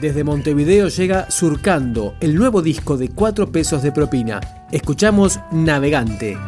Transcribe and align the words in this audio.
Desde 0.00 0.22
Montevideo 0.22 0.86
llega 0.86 1.28
Surcando, 1.28 2.14
el 2.20 2.36
nuevo 2.36 2.62
disco 2.62 2.96
de 2.96 3.08
4 3.08 3.50
pesos 3.50 3.82
de 3.82 3.90
propina. 3.90 4.38
Escuchamos 4.70 5.40
Navegante. 5.50 6.38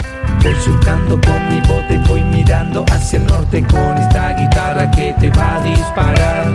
Voy 0.41 0.55
surcando 0.65 1.21
con 1.21 1.49
mi 1.49 1.61
bote, 1.63 2.01
voy 2.07 2.23
mirando 2.23 2.85
hacia 2.93 3.19
el 3.19 3.27
norte 3.27 3.67
con 3.67 3.99
esta 3.99 4.35
guitarra 4.35 4.89
que 4.93 5.15
te 5.19 5.31
va 5.31 5.57
a 5.57 5.65
disparar. 5.65 6.47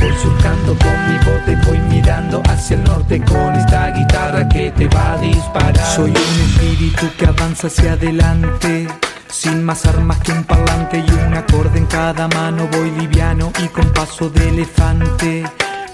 Voy 0.00 0.12
surcando 0.20 0.76
con 0.76 1.08
mi 1.08 1.18
bote, 1.18 1.68
voy 1.68 1.78
mirando 1.88 2.42
hacia 2.46 2.76
el 2.76 2.82
norte 2.82 3.20
con 3.20 3.54
esta 3.54 3.90
guitarra 3.92 4.48
que 4.48 4.72
te 4.72 4.88
va 4.88 5.12
a 5.12 5.18
disparar. 5.18 5.86
Soy 5.94 6.10
un 6.10 6.16
espíritu 6.16 7.06
que 7.16 7.26
avanza 7.26 7.68
hacia 7.68 7.92
adelante. 7.92 8.88
Sin 9.28 9.62
más 9.62 9.86
armas 9.86 10.18
que 10.18 10.32
un 10.32 10.42
parlante 10.42 10.98
y 10.98 11.10
un 11.12 11.32
acorde 11.32 11.78
en 11.78 11.86
cada 11.86 12.26
mano, 12.26 12.68
voy 12.72 12.90
liviano 12.90 13.52
y 13.64 13.68
con 13.68 13.88
paso 13.92 14.28
de 14.28 14.48
elefante. 14.48 15.44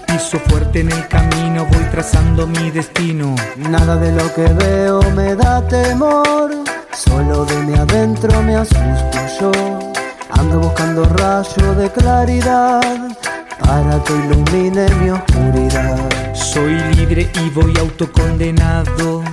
Piso 0.07 0.39
fuerte 0.47 0.79
en 0.79 0.91
el 0.91 1.07
camino, 1.07 1.65
voy 1.65 1.83
trazando 1.91 2.47
mi 2.47 2.71
destino. 2.71 3.35
Nada 3.57 3.97
de 3.97 4.11
lo 4.11 4.33
que 4.33 4.47
veo 4.53 5.01
me 5.15 5.35
da 5.35 5.65
temor, 5.67 6.51
solo 6.91 7.45
de 7.45 7.57
mi 7.63 7.73
adentro 7.75 8.41
me 8.41 8.55
asusto 8.55 9.19
yo. 9.39 9.51
Ando 10.31 10.59
buscando 10.59 11.03
rayo 11.05 11.73
de 11.75 11.91
claridad 11.91 12.81
para 13.59 14.03
que 14.03 14.13
ilumine 14.13 14.87
mi 15.01 15.09
oscuridad. 15.09 15.97
Soy 16.33 16.75
libre 16.95 17.29
y 17.43 17.49
voy 17.49 17.73
autocondenado. 17.77 19.23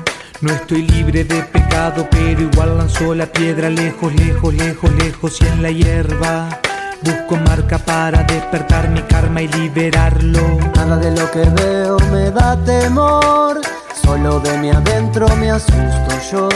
No 0.41 0.53
estoy 0.53 0.83
libre 0.88 1.25
de 1.25 1.42
pecado, 1.42 2.06
pero 2.11 2.42
igual 2.42 2.77
lanzo 2.77 3.14
la 3.14 3.27
piedra 3.27 3.70
lejos, 3.70 4.12
lejos, 4.14 4.53
lejos, 4.53 4.92
lejos 4.94 5.41
y 5.41 5.47
en 5.47 5.62
la 5.62 5.70
hierba. 5.70 6.61
Busco 7.05 7.36
marca 7.36 7.77
para 7.77 8.22
despertar 8.22 8.88
mi 8.88 9.02
karma 9.02 9.42
y 9.42 9.48
liberarlo. 9.48 10.41
Nada 10.74 10.97
de 10.97 11.10
lo 11.10 11.30
que 11.30 11.44
veo 11.50 11.98
me 12.10 12.30
da 12.30 12.56
temor, 12.64 13.60
solo 14.02 14.41
de 14.41 14.56
mi 14.56 14.70
adentro 14.70 15.28
me 15.36 15.50
asusto 15.50 16.14
yo. 16.32 16.48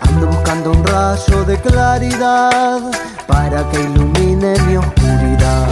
Ando 0.00 0.28
buscando 0.28 0.72
un 0.72 0.82
rayo 0.82 1.44
de 1.44 1.58
claridad 1.58 2.80
para 3.26 3.68
que 3.70 3.82
ilumine 3.82 4.54
mi 4.66 4.78
oscuridad. 4.78 5.66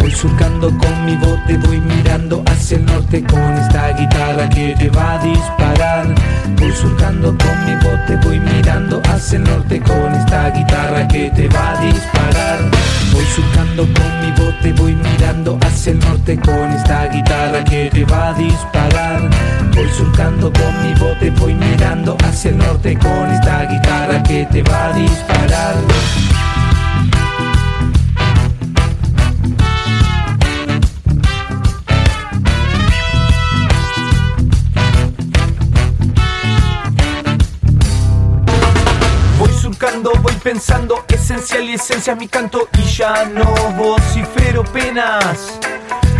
Voy 0.00 0.10
surcando 0.10 0.68
con 0.76 1.06
mi 1.06 1.16
bote, 1.16 1.56
voy 1.68 1.80
mirando 1.80 2.42
hacia 2.46 2.78
el 2.78 2.84
norte 2.84 3.22
con 3.22 3.52
esta 3.58 3.92
guitarra 3.92 4.48
que 4.48 4.74
te 4.76 4.90
va 4.90 5.12
a 5.12 5.18
disparar. 5.18 6.06
Voy 6.58 6.72
surcando 6.72 7.28
con 7.28 7.64
mi 7.64 7.74
bote, 7.76 8.16
voy 8.24 8.40
mirando 8.40 9.00
hacia 9.04 9.38
el 9.38 9.44
norte 9.44 9.80
con 9.80 10.14
esta 10.14 10.50
guitarra 10.50 11.06
que 11.06 11.30
te 11.30 11.46
va 11.46 11.78
a 11.78 11.80
disparar. 11.80 12.23
Con 16.24 16.72
esta 16.72 17.06
guitarra 17.08 17.62
que 17.64 17.90
te 17.90 18.02
va 18.06 18.28
a 18.28 18.32
disparar. 18.32 19.20
Voy 19.74 19.88
surcando 19.90 20.50
con 20.50 20.82
mi 20.82 20.94
bote, 20.98 21.30
voy 21.32 21.52
mirando 21.52 22.16
hacia 22.24 22.50
el 22.50 22.56
norte 22.56 22.98
con 22.98 23.30
esta 23.30 23.66
guitarra 23.66 24.22
que 24.22 24.46
te 24.46 24.62
va 24.62 24.86
a 24.86 24.92
disparar. 24.94 25.74
Voy 39.38 39.52
surcando, 39.60 40.10
voy 40.22 40.34
pensando, 40.42 41.04
esencial 41.08 41.64
y 41.64 41.74
esencia 41.74 42.14
mi 42.14 42.28
canto 42.28 42.66
y 42.78 42.82
ya 42.84 43.26
no 43.26 43.44
vocifero 43.76 44.64
penas. 44.64 45.60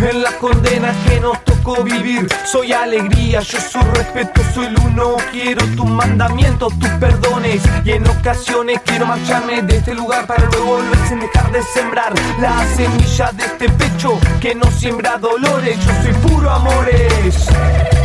En 0.01 0.21
la 0.21 0.31
condena 0.37 0.93
que 1.07 1.19
nos 1.19 1.43
tocó 1.45 1.83
vivir, 1.83 2.27
soy 2.45 2.73
alegría, 2.73 3.39
yo 3.39 3.59
soy 3.59 3.83
respeto, 3.95 4.41
soy 4.53 4.67
el 4.67 4.77
uno, 4.79 5.15
quiero 5.31 5.65
tus 5.75 5.85
mandamientos, 5.85 6.77
tus 6.77 6.89
perdones. 6.91 7.61
Y 7.83 7.91
en 7.91 8.07
ocasiones 8.07 8.81
quiero 8.85 9.05
marcharme 9.05 9.61
de 9.61 9.77
este 9.77 9.93
lugar 9.93 10.27
para 10.27 10.45
luego 10.45 10.65
volver 10.77 10.97
sin 11.07 11.19
dejar 11.19 11.51
de 11.51 11.63
sembrar 11.63 12.13
la 12.39 12.65
semilla 12.75 13.31
de 13.31 13.45
este 13.45 13.69
pecho 13.69 14.19
que 14.41 14.53
no 14.53 14.69
siembra 14.71 15.17
dolores, 15.17 15.77
yo 15.85 15.91
soy 16.03 16.13
puro 16.29 16.49
amores 16.49 17.47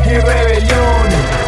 y 0.06 0.18
rebelión. 0.18 1.39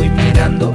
Mi 0.00 0.08
mirando. 0.08 0.72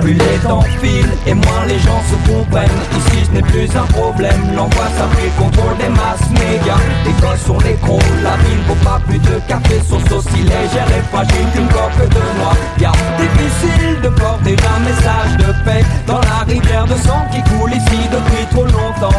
Plus 0.00 0.12
les 0.14 0.38
temps 0.42 0.60
filent 0.80 1.14
et 1.26 1.34
moins 1.34 1.64
les 1.66 1.78
gens 1.78 2.02
se 2.10 2.30
comprennent 2.30 2.68
Ici 2.96 3.24
ce 3.24 3.30
n'est 3.32 3.42
plus 3.42 3.68
un 3.76 3.86
problème, 3.92 4.40
l'angoisse 4.54 5.00
a 5.00 5.06
pris 5.14 5.24
le 5.24 5.42
contrôle 5.42 5.76
des 5.78 5.88
masses 5.88 6.30
médias 6.30 6.80
gosses 7.20 7.44
sur 7.44 7.60
l'écran, 7.60 7.98
la 8.22 8.36
ville 8.44 8.62
vaut 8.66 8.84
pas 8.84 9.00
plus 9.06 9.18
de 9.18 9.40
café 9.48 9.80
Sauce. 9.88 10.02
Aussi 10.14 10.42
légère 10.42 10.88
et 10.96 11.02
fragile 11.10 11.46
qu'une 11.54 11.68
coque 11.68 12.08
de 12.08 12.38
noix. 12.38 12.56
Y'a 12.78 12.92
difficile 13.18 14.00
de 14.02 14.08
porter 14.08 14.56
un 14.76 14.80
message 14.80 15.36
de 15.38 15.64
paix 15.64 15.84
Dans 16.06 16.20
la 16.20 16.44
rivière 16.46 16.84
de 16.84 16.94
sang 16.94 17.24
qui 17.32 17.42
coule 17.42 17.72
ici 17.72 18.00
depuis 18.12 18.46
trop 18.50 18.64
longtemps. 18.64 19.18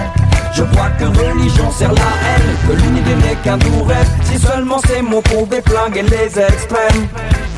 Je 0.54 0.64
vois 0.64 0.90
que 0.98 1.06
religion 1.06 1.70
sert 1.72 1.92
la 1.92 2.25
l'unité 3.06 3.28
n'est 3.28 3.36
qu'un 3.36 3.58
doux 3.58 3.84
rêve. 3.84 4.10
Si 4.24 4.40
seulement 4.40 4.80
ces 4.88 5.02
mots 5.02 5.22
pouvaient 5.22 5.62
flinguer 5.62 6.04
les 6.04 6.40
extrêmes. 6.40 7.08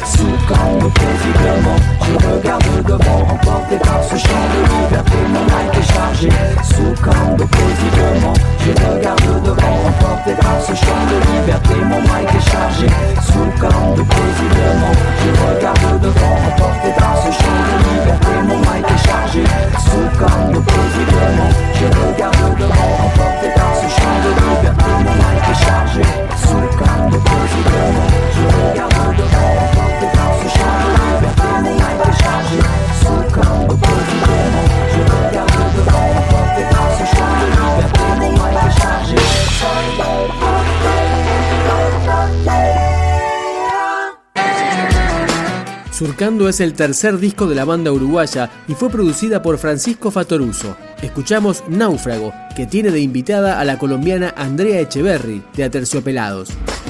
Sous 0.06 0.38
quand 0.48 0.80
paisiblement, 0.80 1.76
je 2.02 2.28
regarde 2.28 2.84
devant, 2.86 3.28
emporté 3.34 3.76
par 3.78 4.02
ce 4.04 4.16
chant 4.16 4.46
de 4.54 4.62
liberté, 4.82 5.18
mon 5.30 5.44
mic 5.44 5.74
est 5.74 5.94
chargé. 5.94 6.30
Sous 6.64 6.94
quand 7.04 7.36
paisiblement, 7.36 8.34
je 8.60 8.72
regarde 8.72 9.44
devant, 9.44 9.78
emporté 9.88 10.32
par 10.40 10.62
ce 10.62 10.74
chant 10.76 11.04
de 11.12 11.18
liberté, 11.36 11.76
mon 11.84 12.02
mic 12.02 12.30
est 12.30 12.52
chargé. 12.52 12.88
Sous 13.22 13.52
quand 13.60 13.96
paisiblement, 13.96 14.94
je 15.20 15.32
regarde 15.44 16.00
devant, 16.02 16.38
emporté 16.48 16.90
par 16.98 17.18
ce 17.18 17.32
chant 17.32 17.60
de 17.68 17.78
liberté, 17.92 18.34
mon 18.48 18.60
mic 18.60 18.86
est 18.88 19.08
chargé. 19.08 19.44
Sous 19.80 20.08
quand 20.20 20.62
paisiblement, 20.62 20.97
Es 46.46 46.62
el 46.62 46.74
tercer 46.74 47.18
disco 47.18 47.48
de 47.48 47.56
la 47.56 47.66
banda 47.66 47.92
uruguaya 47.92 48.50
y 48.68 48.74
fue 48.76 48.90
producida 48.90 49.42
por 49.42 49.58
Francisco 49.58 50.12
Fatoruso. 50.12 50.78
Escuchamos 51.02 51.64
Náufrago, 51.68 52.32
que 52.56 52.68
tiene 52.68 52.92
de 52.92 53.00
invitada 53.02 53.60
a 53.60 53.66
la 53.66 53.80
colombiana 53.80 54.34
Andrea 54.38 54.80
Echeverry, 54.80 55.44
de 55.56 55.64
Aterciopelados. 55.64 56.50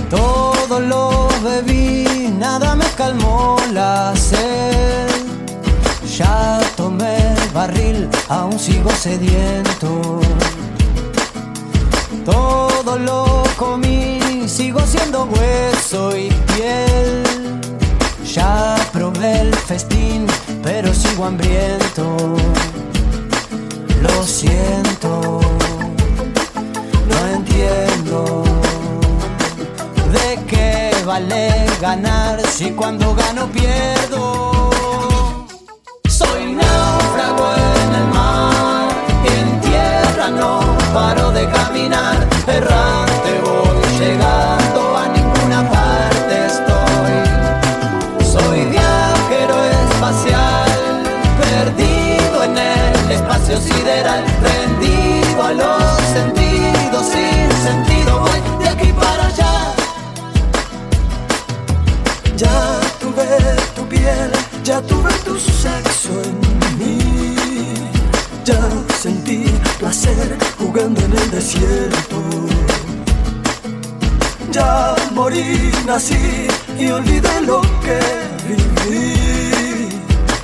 Todo 0.09 0.81
lo 0.81 1.29
bebí, 1.44 2.29
nada 2.38 2.75
me 2.75 2.85
calmó 2.97 3.55
la 3.73 4.13
sed. 4.15 5.07
Ya 6.17 6.59
tomé 6.75 7.15
el 7.17 7.50
barril, 7.53 8.09
aún 8.27 8.59
sigo 8.59 8.91
sediento. 8.91 10.19
Todo 12.25 13.00
lo 13.00 13.43
comí, 13.55 14.43
sigo 14.45 14.81
siendo 14.81 15.23
hueso 15.23 16.15
y 16.17 16.29
piel. 16.53 17.23
Ya 18.25 18.75
probé 19.17 19.41
el 19.41 19.55
festín, 19.55 20.27
pero 20.63 20.93
sigo 20.93 21.25
hambriento. 21.25 22.35
Lo 24.01 24.23
siento, 24.23 25.39
no 27.09 27.27
entiendo 27.35 28.43
de 30.11 30.45
qué 30.47 30.91
vale 31.05 31.65
ganar 31.81 32.41
si 32.47 32.71
cuando 32.71 33.15
gano 33.15 33.47
pierdo. 33.47 34.56
Nací 75.88 76.48
y 76.78 76.89
olvidé 76.89 77.42
lo 77.42 77.62
que 77.86 78.00
viví. 78.48 79.89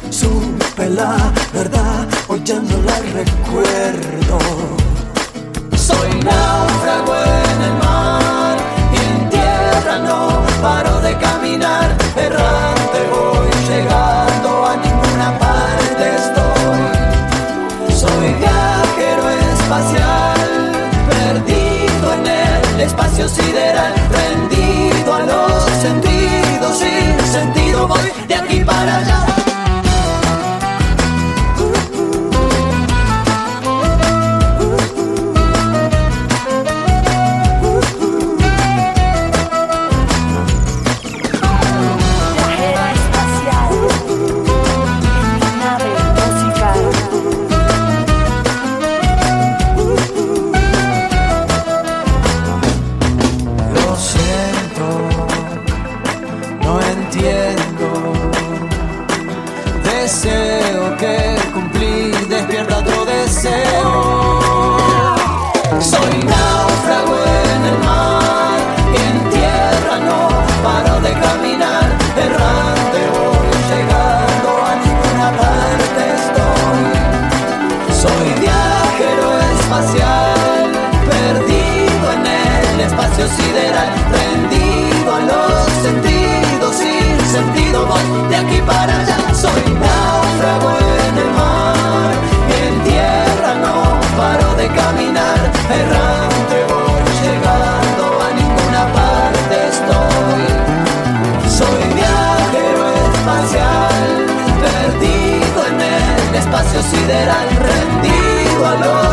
Supe 0.09 0.89
la 0.89 1.17
verdad, 1.53 2.07
hoy 2.29 2.41
ya 2.45 2.59
no 2.59 2.77
la 2.89 2.97
recuerdo. 3.19 4.37
Soy 5.75 6.09
náufrago 6.29 7.15
en 7.47 7.61
el 7.67 7.73
mar 7.85 8.57
y 8.95 8.99
en 9.11 9.29
tierra 9.29 9.95
no 10.07 10.19
paro 10.61 11.01
de 11.01 11.13
caminar. 11.17 11.87
Errante 12.15 12.99
voy 13.13 13.51
llegando 13.69 14.49
a 14.71 14.73
ninguna 14.85 15.27
parte 15.45 16.03
estoy. 16.21 16.83
Soy 18.01 18.27
viajero 18.43 19.23
espacial, 19.51 20.39
perdido 21.09 22.13
en 22.13 22.27
el 22.27 22.81
espacio 22.87 23.27
sideral, 23.27 23.62
espacial, 79.83 80.71
perdido 81.09 82.11
en 82.13 82.25
el 82.25 82.79
espacio 82.87 83.27
sideral, 83.27 83.91
rendido 84.11 85.15
a 85.15 85.19
los 85.19 85.71
sentidos, 85.83 86.75
sin 86.75 87.19
sentido 87.27 87.85
voy 87.85 88.29
de 88.29 88.35
aquí 88.37 88.61
para 88.65 88.99
allá. 88.99 89.17
Soy 89.33 89.63
náufrago 89.73 90.69
en 91.07 91.17
el 91.17 91.31
mar, 91.31 92.13
en 92.63 92.83
tierra 92.83 93.55
no 93.61 93.99
paro 94.17 94.55
de 94.55 94.67
caminar, 94.67 95.39
errante 95.69 96.57
voy 96.71 97.03
llegando 97.21 98.03
a 98.25 98.29
ninguna 98.39 98.83
parte 98.93 99.55
estoy. 99.73 100.43
Soy 101.59 101.81
viajero 101.93 102.85
espacial, 103.11 104.03
perdido 104.63 105.59
en 105.67 105.81
el 105.81 106.35
espacio 106.35 106.81
sideral, 106.83 107.47
rendido 107.49 108.65
a 108.65 108.75
los 108.75 109.12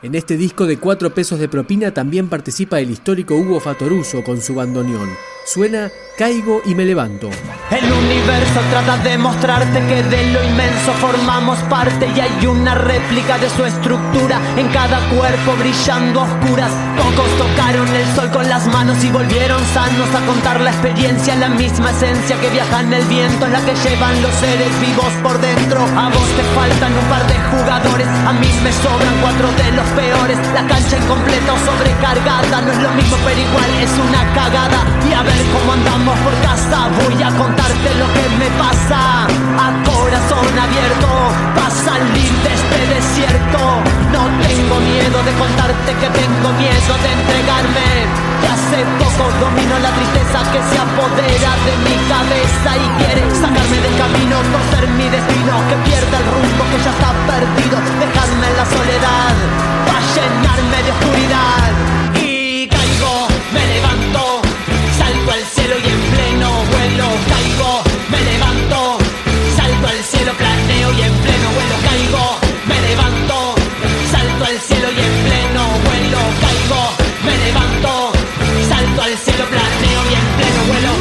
En 0.00 0.14
este 0.14 0.36
disco 0.36 0.66
de 0.66 0.78
4 0.78 1.12
pesos 1.12 1.38
de 1.38 1.48
propina 1.48 1.92
también 1.92 2.28
participa 2.28 2.80
el 2.80 2.90
histórico 2.90 3.34
Hugo 3.34 3.60
Fatoruso 3.60 4.24
con 4.24 4.40
su 4.40 4.54
bandoneón. 4.54 5.10
Suena 5.48 5.90
Caigo 6.18 6.60
y 6.66 6.74
me 6.74 6.84
levanto. 6.84 7.30
El 7.70 7.90
universo 7.90 8.60
trata 8.70 8.98
de 8.98 9.16
mostrarte 9.16 9.80
que 9.86 10.02
de 10.02 10.32
lo 10.32 10.42
inmenso 10.42 10.92
formamos 11.00 11.58
parte 11.70 12.06
y 12.14 12.20
hay 12.20 12.46
una 12.46 12.74
réplica 12.74 13.38
de 13.38 13.48
su 13.48 13.64
estructura 13.64 14.40
en 14.56 14.68
cada 14.68 14.98
cuerpo 15.08 15.54
brillando 15.58 16.20
a 16.20 16.24
oscuras. 16.24 16.72
Pocos 16.96 17.30
tocaron 17.38 17.88
el 17.94 18.04
sol 18.14 18.30
con 18.30 18.48
las 18.48 18.66
manos 18.66 19.02
y 19.04 19.10
volvieron 19.10 19.64
sanos 19.72 20.12
a 20.14 20.26
contar 20.26 20.60
la 20.60 20.70
experiencia, 20.70 21.36
la 21.36 21.48
misma 21.48 21.92
esencia 21.92 22.38
que 22.40 22.50
viaja 22.50 22.80
en 22.80 22.92
el 22.92 23.04
viento, 23.04 23.46
la 23.46 23.60
que 23.64 23.74
llevan 23.76 24.20
los 24.20 24.34
seres 24.34 24.80
vivos 24.80 25.12
por 25.22 25.40
dentro. 25.40 25.80
A 25.96 26.10
vos 26.10 26.28
te 26.36 26.42
faltan 26.56 26.92
un 26.92 27.06
par 27.08 27.26
de 27.26 27.38
jugadores, 27.56 28.08
a 28.26 28.32
mí 28.32 28.50
me 28.64 28.72
sobran 28.72 29.14
cuatro 29.22 29.48
de 29.52 29.72
los 29.72 29.86
peores. 29.96 30.38
La 30.52 30.66
cancha 30.66 30.98
incompleta 30.98 31.52
o 31.54 31.58
sobrecargada 31.64 32.60
no 32.60 32.72
es 32.72 32.78
lo 32.82 32.90
mismo, 32.90 33.16
pero 33.24 33.40
igual 33.40 33.70
es 33.80 33.92
una 33.96 34.22
cagada. 34.34 34.84
Y 35.08 35.12
a 35.14 35.22
ver 35.22 35.37
cómo 35.52 35.72
andamos 35.72 36.18
por 36.20 36.34
casa, 36.42 36.88
voy 37.02 37.22
a 37.22 37.30
contarte 37.36 37.88
lo 37.94 38.06
que 38.14 38.26
me 38.38 38.48
pasa. 38.58 39.26
A 39.58 39.66
corazón 39.84 40.46
abierto, 40.58 41.10
para 41.54 41.70
salir 41.70 42.32
de 42.44 42.50
este 42.54 42.80
desierto. 42.94 43.60
No 44.14 44.22
tengo 44.42 44.76
miedo 44.80 45.18
de 45.22 45.32
contarte 45.38 45.90
que 46.00 46.08
tengo 46.10 46.48
miedo 46.58 46.92
de 47.02 47.10
entregarme. 47.12 47.88
Que 48.40 48.48
hace 48.48 48.78
poco 49.02 49.24
domino 49.42 49.74
la 49.82 49.90
tristeza 49.90 50.38
que 50.52 50.60
se 50.62 50.78
apodera 50.78 51.52
de 51.66 51.74
mi 51.82 51.96
cabeza 52.06 52.70
y 52.78 52.86
quiere 53.02 53.22
sacarme 53.34 53.78
del 53.82 53.96
camino, 53.98 54.36
torcer 54.54 54.86
mi 54.94 55.08
destino, 55.10 55.54
que 55.68 55.76
pierda 55.90 56.16
el 56.22 56.26
rumbo 56.30 56.62
que 56.70 56.78
ya 56.78 56.92
está 56.94 57.10
perdido, 57.26 57.76
dejarme 57.98 58.46
en 58.46 58.56
la 58.56 58.66
soledad, 58.66 59.34
para 59.86 60.00
llenarme 60.14 60.78
de 60.86 60.90
oscuridad. 60.92 61.57
Cielo, 79.38 79.50
planeo 79.50 80.00
y 80.10 80.14
en 80.14 80.26
pleno 80.36 80.60
vuelo. 80.68 80.92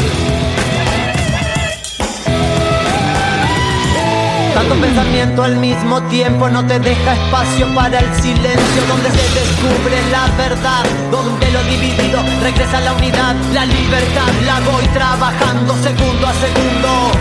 Tanto 4.54 4.76
pensamiento 4.76 5.44
al 5.44 5.58
mismo 5.58 6.02
tiempo 6.04 6.50
no 6.50 6.66
te 6.66 6.80
deja 6.80 7.14
espacio 7.14 7.74
para 7.74 8.00
el 8.00 8.16
silencio 8.22 8.82
donde 8.88 9.10
se 9.12 9.40
descubre 9.40 9.98
la 10.12 10.28
verdad, 10.36 10.84
donde 11.12 11.52
lo 11.52 11.64
dividido 11.64 12.24
regresa 12.42 12.82
la 12.82 12.94
unidad, 12.94 13.36
la 13.54 13.66
libertad 13.66 14.32
la 14.46 14.60
voy 14.72 14.86
trabajando 14.88 15.76
segundo 15.84 16.28
a 16.28 16.34
segundo. 16.34 17.12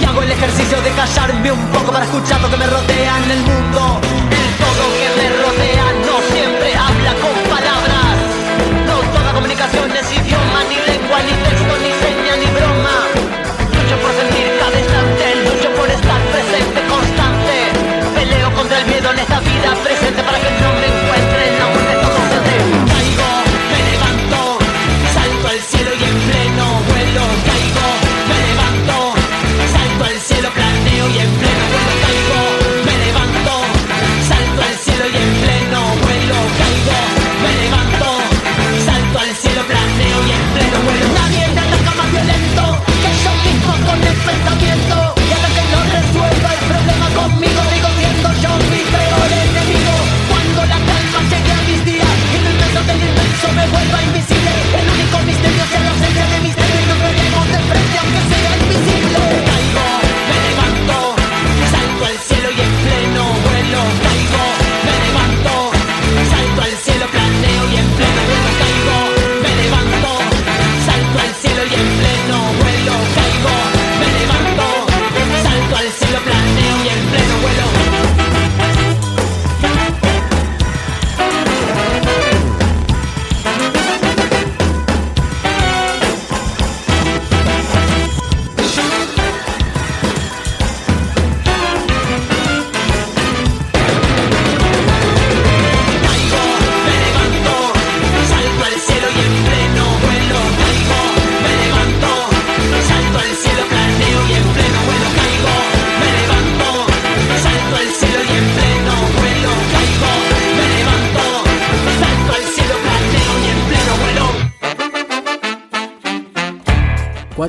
Y 0.00 0.04
hago 0.04 0.22
el 0.22 0.30
ejercicio 0.32 0.80
de 0.80 0.90
callarme 0.90 1.52
un 1.52 1.66
poco 1.68 1.92
para 1.92 2.04
escuchar 2.04 2.40
lo 2.40 2.50
que 2.50 2.56
me 2.56 2.66
rodea 2.66 3.18
en 3.24 3.30
el 3.30 3.40
mundo. 3.40 4.00
El 4.30 4.56
todo 4.56 4.84
que 4.98 5.08
me 5.21 5.21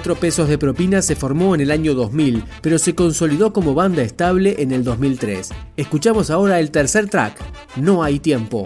4 0.04 0.20
pesos 0.20 0.50
de 0.50 0.58
propina 0.58 1.02
se 1.02 1.16
formó 1.16 1.56
en 1.56 1.62
el 1.62 1.72
año 1.72 1.94
2000, 1.94 2.44
pero 2.62 2.78
se 2.78 2.94
consolidó 2.94 3.54
como 3.54 3.74
banda 3.74 4.02
estable 4.02 4.58
en 4.60 4.74
el 4.74 4.84
2003. 4.84 5.52
Escuchamos 5.78 6.30
ahora 6.30 6.60
el 6.60 6.72
tercer 6.72 7.10
track, 7.10 7.38
No 7.78 8.04
hay 8.04 8.20
tiempo. 8.20 8.66